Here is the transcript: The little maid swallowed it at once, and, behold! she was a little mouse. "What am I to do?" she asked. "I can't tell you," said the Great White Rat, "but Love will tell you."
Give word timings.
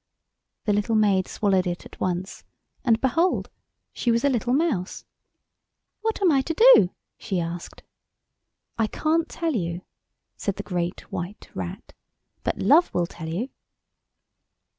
The 0.65 0.73
little 0.73 0.95
maid 0.95 1.27
swallowed 1.27 1.67
it 1.67 1.85
at 1.85 1.99
once, 1.99 2.43
and, 2.83 2.99
behold! 2.99 3.51
she 3.93 4.09
was 4.09 4.25
a 4.25 4.29
little 4.31 4.51
mouse. 4.51 5.05
"What 6.01 6.23
am 6.23 6.31
I 6.31 6.41
to 6.41 6.55
do?" 6.55 6.89
she 7.19 7.39
asked. 7.39 7.83
"I 8.79 8.87
can't 8.87 9.29
tell 9.29 9.53
you," 9.53 9.83
said 10.35 10.55
the 10.55 10.63
Great 10.63 11.01
White 11.11 11.51
Rat, 11.53 11.93
"but 12.43 12.57
Love 12.57 12.91
will 12.95 13.05
tell 13.05 13.29
you." 13.29 13.49